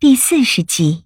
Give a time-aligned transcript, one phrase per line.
[0.00, 1.04] 第四十集，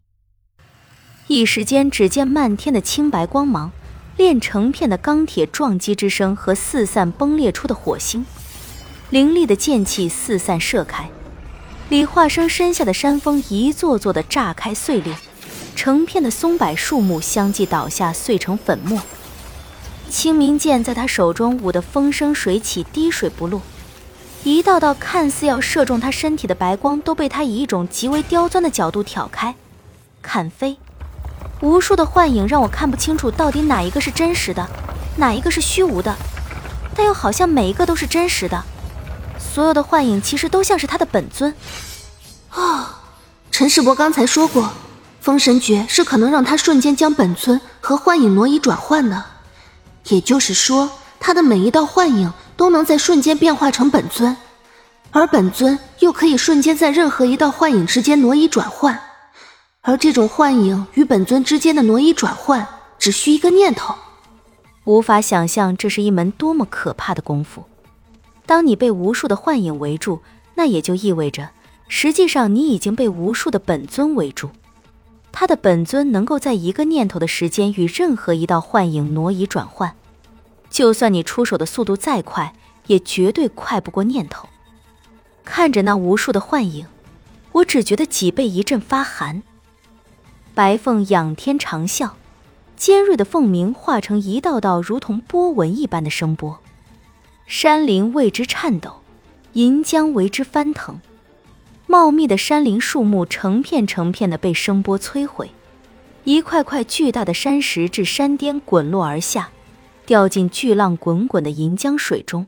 [1.26, 3.72] 一时间，只见漫天的青白光芒，
[4.16, 8.24] 炼成片的钢铁撞击之声和四散崩裂出的火星，
[9.10, 11.10] 凌厉的剑气四散射开。
[11.88, 15.16] 李化生身下的山峰一座座的炸开碎裂，
[15.74, 19.02] 成片的松柏树木相继倒下，碎成粉末。
[20.08, 23.60] 清明剑在他手中舞得风生水起，滴水不落。
[24.52, 29.54] 一道道看似要射中他身体的白光，都被他以一种极为刁钻的角度挑开、
[30.20, 30.76] 砍飞。
[31.62, 34.68] 无数的幻影让我看不清楚到底哪一个是真实的，
[35.16, 36.14] 哪一个是虚无的，
[36.94, 38.62] 但又好像每一个都是真实的。
[39.38, 41.54] 所有的幻影其实都像是他的本尊。
[42.50, 43.00] 啊，
[43.50, 44.70] 陈世伯刚才说过，
[45.22, 49.24] 封神诀是可能让他瞬间将本尊和幻影挪移转换的，
[50.08, 52.30] 也就是说，他的每一道幻影。
[52.56, 54.36] 都能在瞬间变化成本尊，
[55.10, 59.00] 而本尊又可以瞬间在任何一道幻影之间挪移转换，
[59.82, 62.66] 而这种幻影与本尊之间的挪移转换
[62.98, 63.94] 只需一个念头。
[64.84, 67.64] 无法想象这是一门多么可怕的功夫。
[68.46, 70.20] 当你被无数的幻影围住，
[70.54, 71.48] 那也就意味着，
[71.88, 74.50] 实际上你已经被无数的本尊围住。
[75.32, 79.96] 他的本尊能够在一个念头的时间与任何一道幻影挪移转换。
[80.74, 82.52] 就算你出手的速度再快，
[82.88, 84.48] 也绝对快不过念头。
[85.44, 86.88] 看着那无数的幻影，
[87.52, 89.44] 我只觉得脊背一阵发寒。
[90.52, 92.10] 白凤仰天长啸，
[92.76, 96.58] 尖锐的凤鸣化成一道道如同波纹一般的声波，
[97.46, 98.96] 山林为之颤抖，
[99.52, 100.98] 银江为之翻腾。
[101.86, 105.52] 茂密的山林树木成片成片的被声波摧毁，
[106.24, 109.50] 一块块巨大的山石至山巅滚落而下。
[110.06, 112.46] 掉进巨浪滚滚的银江水中，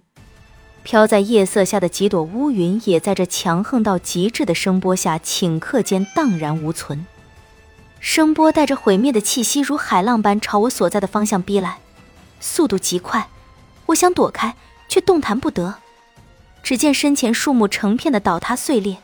[0.83, 7.07] 飘在夜色下的几朵乌云也在这强横到极致的声波下顷刻间荡然无存。
[7.99, 11.79] 声波带着毁灭的气息，如海浪般朝我所在的方向逼来，
[12.41, 13.29] 速度极快。
[13.87, 14.55] 我想躲开，
[14.89, 15.77] 却动弹不得。
[16.63, 18.99] 只见身前树木成片的倒塌碎裂，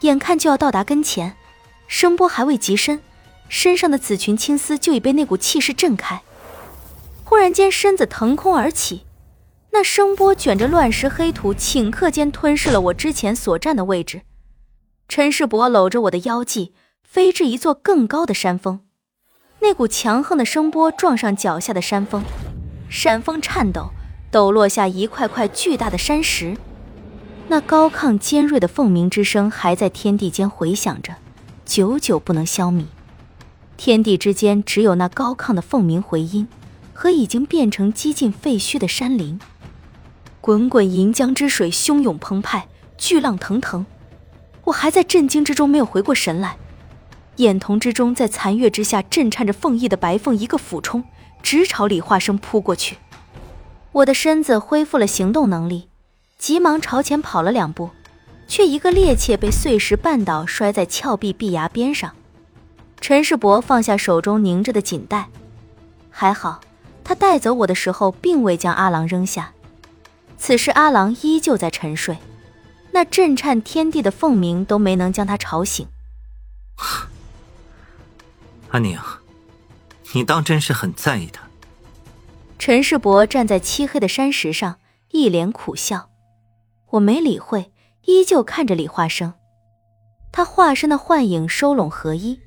[0.00, 1.36] 眼看就要到达跟前，
[1.86, 3.02] 声波还未及身，
[3.48, 6.22] 身上的紫裙青丝就已被那股气势震开。
[7.34, 9.06] 忽然间，身子腾空而起，
[9.72, 14.22] 那声波卷着乱石黑土，顷刻间吞噬了我之前所站的位置。
[15.08, 16.72] 陈世伯搂着我的腰际，
[17.02, 18.82] 飞至一座更高的山峰。
[19.58, 22.22] 那股强横的声波撞上脚下的山峰，
[22.88, 23.90] 山峰颤抖，
[24.30, 26.56] 抖落下一块块巨大的山石。
[27.48, 31.16] 那高亢尖锐的凤鸣之声还在天地间回响着，
[31.64, 32.84] 久久不能消弭。
[33.76, 36.46] 天地之间只有那高亢的凤鸣回音。
[36.94, 39.38] 和已经变成几近废墟的山林，
[40.40, 43.84] 滚滚银江之水汹涌澎湃，巨浪腾腾。
[44.64, 46.56] 我还在震惊之中，没有回过神来。
[47.36, 51.04] 眼瞳之中，在残月之下震颤着凤翼的白凤，一个俯冲，
[51.42, 52.96] 直朝李化生扑过去。
[53.90, 55.88] 我的身子恢复了行动能力，
[56.38, 57.90] 急忙朝前跑了两步，
[58.46, 62.12] 却一个趔趄被碎石绊倒，摔在峭壁壁崖边上。
[63.00, 65.28] 陈世伯放下手中拧着的锦带，
[66.08, 66.60] 还好。
[67.04, 69.52] 他带走我的时候，并未将阿郎扔下。
[70.38, 72.18] 此时阿郎依旧在沉睡，
[72.92, 75.86] 那震颤天地的凤鸣都没能将他吵醒。
[78.70, 78.98] 阿宁，
[80.14, 81.42] 你当真是很在意他？
[82.58, 84.76] 陈世伯站在漆黑的山石上，
[85.10, 86.08] 一脸苦笑。
[86.90, 87.70] 我没理会，
[88.06, 89.34] 依旧看着李化生。
[90.32, 92.40] 他化身的幻影收拢合一，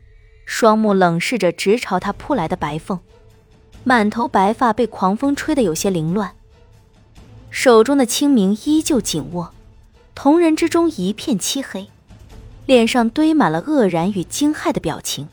[0.45, 2.99] 双目冷视着直朝他扑来的白凤。
[3.87, 6.35] 满头白发被狂风吹得有些凌乱，
[7.49, 9.53] 手中的清明依旧紧握，
[10.13, 11.89] 瞳仁之中一片漆黑，
[12.65, 15.29] 脸上堆满了愕然与惊骇的表情。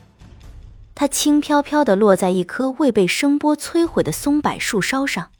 [0.95, 5.31] 他轻飘飘地落在一棵未被声波摧毁的松柏树梢上，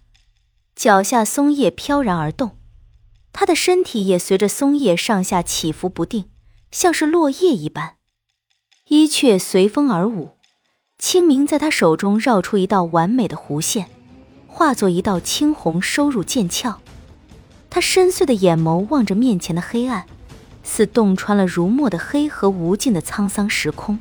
[0.76, 2.58] 脚下松叶飘然而动，
[3.32, 6.26] 他的身体也随着松叶上下起伏不定，
[6.70, 7.96] 像是落叶一般，
[8.90, 10.32] 衣却随风而舞。
[10.98, 13.88] 清明在他手中绕出一道完美的弧线，
[14.48, 16.80] 化作一道青红收入剑鞘。
[17.70, 20.06] 他深邃的眼眸望着面前的黑暗，
[20.64, 24.00] 似洞穿了如墨的黑和无尽的沧桑时空。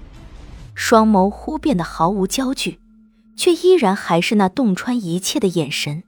[0.75, 2.79] 双眸忽变得毫无焦距，
[3.37, 6.02] 却依然还是那洞穿一切的眼神。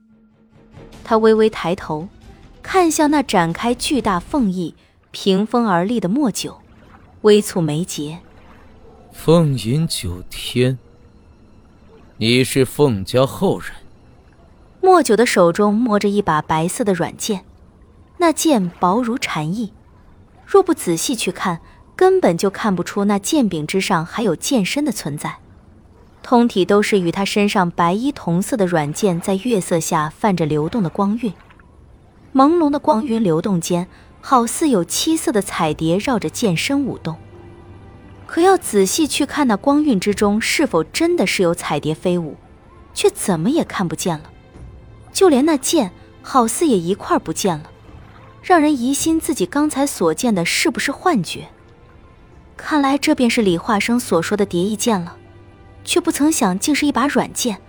[1.03, 2.07] 他微微抬头，
[2.61, 4.75] 看向那展开巨大凤翼、
[5.11, 6.57] 屏风而立的墨九，
[7.21, 8.19] 微蹙眉睫。
[9.17, 10.77] 凤吟九天，
[12.15, 13.71] 你是凤家后人。
[14.79, 17.43] 莫九的手中摸着一把白色的软剑，
[18.19, 19.73] 那剑薄如蝉翼，
[20.45, 21.59] 若不仔细去看，
[21.93, 25.39] 根本就看不出那剑柄之上还有剑身的存在。
[26.23, 31.33] 通体都是与他身上白衣同色的软剑，在月色下泛着流动的光晕。
[32.33, 33.87] 朦胧的光晕流动间，
[34.21, 37.17] 好似有七色的彩蝶绕着剑身舞动。
[38.27, 42.35] 可要仔细去看那光晕之中，是否真的是有彩蝶飞舞，
[42.93, 44.29] 却怎么也看不见了。
[45.11, 45.91] 就连那剑，
[46.21, 47.71] 好似也一块不见了，
[48.43, 51.47] 让人疑心自己刚才所见的是不是幻觉。
[52.55, 55.15] 看来这便是李化生所说的蝶翼剑了。
[55.83, 57.59] 却不曾想，竟是一把软剑。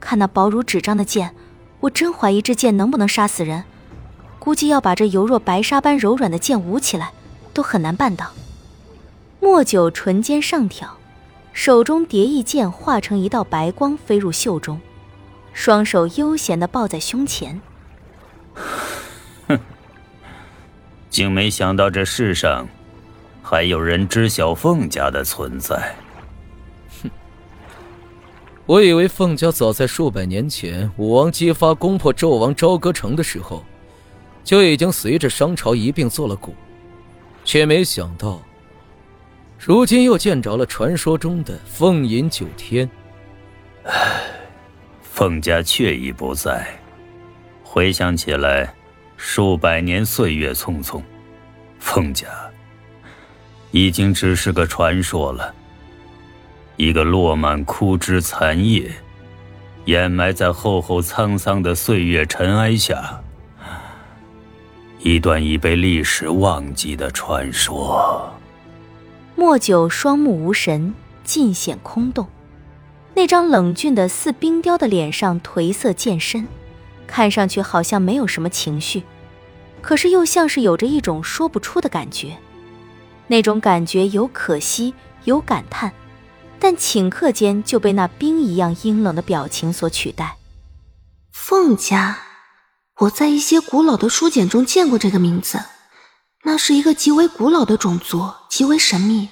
[0.00, 1.32] 看那薄如纸张的剑，
[1.78, 3.62] 我真怀疑这剑能不能杀死人。
[4.40, 7.12] 估计要把这犹若白纱般柔软的剑舞起来，
[7.54, 8.32] 都很难办到。
[9.40, 10.96] 莫九唇尖上挑，
[11.52, 14.80] 手中蝶翼剑化成一道白光飞入袖中，
[15.52, 17.60] 双手悠闲的抱在胸前。
[19.46, 19.58] 哼，
[21.10, 22.66] 竟没想到这世上
[23.42, 25.94] 还有人知晓凤家的存在。
[27.02, 27.10] 哼
[28.66, 33.64] 我以为凤家早在数百年前，武王姬发攻破纣王朝歌城的时候，
[34.42, 36.54] 就已经随着商朝一并做了古，
[37.44, 38.42] 却没想到，
[39.58, 42.88] 如今又见着了传说中的凤隐九天。
[43.84, 44.22] 唉，
[45.02, 46.66] 凤家确已不在，
[47.64, 48.72] 回想起来，
[49.16, 51.02] 数百年岁月匆匆，
[51.78, 52.28] 凤家
[53.70, 55.54] 已经只是个传说了。
[56.76, 58.92] 一个落满枯枝残叶、
[59.86, 63.18] 掩埋在厚厚沧桑的岁月尘埃下，
[64.98, 68.30] 一段已被历史忘记的传说。
[69.38, 72.26] 莫九双目无神，尽显空洞，
[73.14, 76.48] 那张冷峻的似冰雕的脸上颓色渐深，
[77.06, 79.02] 看上去好像没有什么情绪，
[79.82, 82.38] 可是又像是有着一种说不出的感觉。
[83.26, 84.94] 那种感觉有可惜，
[85.24, 85.92] 有感叹。
[86.58, 90.38] 但顷刻间就被那冰一样阴冷的表情所取代。
[91.30, 92.16] 凤家，
[93.00, 95.60] 我在一些古老的书简中见过这个名字。
[96.48, 99.30] 那是一个极为古老的种族，极为神秘。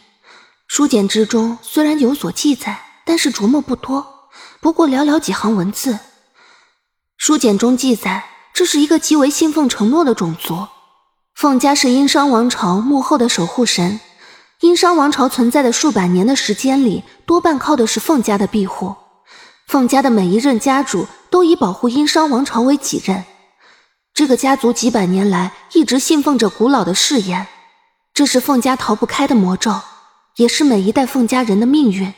[0.67, 4.05] 书简之中虽然有所记载，但是着墨不多，
[4.61, 5.97] 不过寥寥几行文字。
[7.17, 10.67] 书简中记载，这是一个极为信奉承诺的种族。
[11.37, 14.01] 凤家是殷商王朝幕后的守护神。
[14.59, 18.93] 殷商王朝存在的数百年的时间里，多半靠的是凤家的庇护。
[19.69, 23.25] 凤家的每一任家主都以保护殷商王朝为己任。
[24.15, 27.49] 这个家族几百年来一直信奉着古老的誓言，
[28.15, 29.73] 这是凤家逃不开的魔咒，
[30.37, 32.15] 也是每一代凤家人的命运。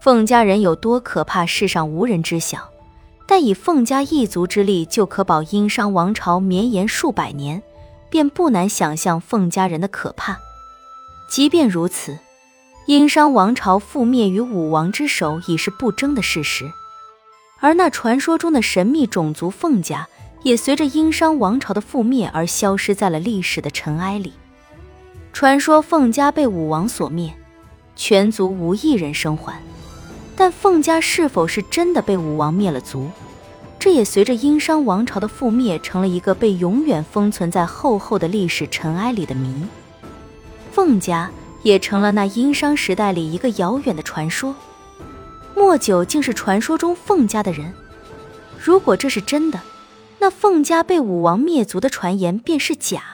[0.00, 2.70] 凤家人有多可怕，世上无人知晓。
[3.26, 7.62] 但以凤家一族之力，就可保殷商王朝绵延数百年，
[8.08, 10.38] 便不难想象凤家人的可怕。
[11.28, 12.18] 即便如此，
[12.86, 16.72] 殷商王朝覆灭于武王之手已是不争的事实，
[17.60, 20.08] 而那传说中的神秘种族凤家，
[20.44, 24.34] 也随着殷商王朝的覆灭而消失在了历史的尘埃里。
[25.32, 27.34] 传说凤家被武王所灭，
[27.96, 29.60] 全族无一人生还，
[30.36, 33.08] 但凤家是否是真的被武王灭了族，
[33.78, 39.66] 这也随着殷商王朝的覆灭，成了一个被永远封存在厚厚的历史尘埃里的谜。
[40.70, 41.30] 凤家
[41.62, 44.54] 也成了那殷商时代里一个遥远的传说。
[45.56, 47.72] 莫九竟是传说中凤家的人。
[48.62, 49.60] 如果这是真的，
[50.24, 53.13] 那凤家被武王灭族的传言便是假。